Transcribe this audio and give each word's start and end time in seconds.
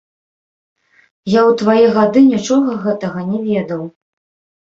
Я 1.31 1.41
ў 1.49 1.59
твае 1.59 1.85
гады 1.99 2.19
нічога 2.33 2.69
гэтага 2.85 3.19
не 3.31 3.39
ведаў. 3.51 3.81